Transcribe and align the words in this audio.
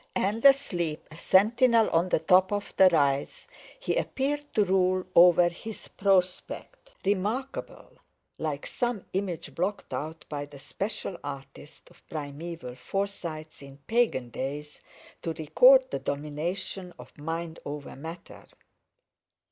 And 0.15 0.43
asleep, 0.45 1.07
a 1.11 1.17
sentinel 1.19 1.87
on 1.91 2.09
the—top 2.09 2.51
of 2.51 2.73
the 2.75 2.89
rise, 2.91 3.47
he 3.79 3.97
appeared 3.97 4.43
to 4.55 4.65
rule 4.65 5.05
over 5.13 5.47
this 5.47 5.89
prospect—remarkable—like 5.89 8.65
some 8.65 9.05
image 9.13 9.53
blocked 9.53 9.93
out 9.93 10.25
by 10.27 10.45
the 10.47 10.57
special 10.57 11.17
artist, 11.23 11.91
of 11.91 12.01
primeval 12.09 12.73
Forsytes 12.73 13.61
in 13.61 13.77
pagan 13.85 14.29
days, 14.31 14.81
to 15.21 15.33
record 15.33 15.91
the 15.91 15.99
domination 15.99 16.93
of 16.97 17.15
mind 17.19 17.59
over 17.63 17.95
matter! 17.95 18.47